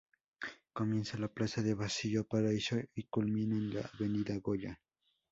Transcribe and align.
Comienza 0.73 1.15
en 1.17 1.21
la 1.21 1.27
plaza 1.27 1.61
de 1.61 1.75
Basilio 1.75 2.25
Paraíso 2.25 2.75
y 2.95 3.03
culmina 3.03 3.55
en 3.55 3.75
la 3.75 3.81
avenida 3.93 4.35
Goya. 4.41 4.81